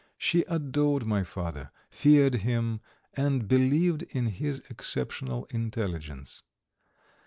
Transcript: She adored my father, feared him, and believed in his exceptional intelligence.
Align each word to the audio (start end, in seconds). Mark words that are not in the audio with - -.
She 0.17 0.41
adored 0.47 1.05
my 1.05 1.23
father, 1.23 1.69
feared 1.91 2.33
him, 2.41 2.81
and 3.13 3.47
believed 3.47 4.01
in 4.01 4.25
his 4.29 4.63
exceptional 4.67 5.45
intelligence. 5.51 6.41